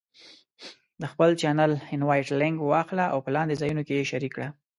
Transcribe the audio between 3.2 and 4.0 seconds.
په لاندې ځایونو کې